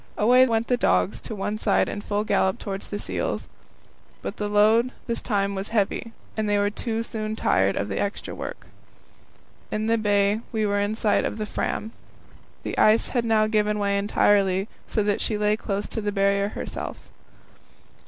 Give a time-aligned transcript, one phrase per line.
[0.17, 3.47] Away went the dogs to one side in full gallop towards the seals.
[4.23, 8.33] But this time the load was heavy, and they were soon tired of the extra
[8.33, 8.65] work.
[9.69, 11.91] In the bay we were in sight of the Fram.
[12.63, 16.51] The ice had now given way entirely, so that she lay close to the Barrier
[16.55, 16.97] itself.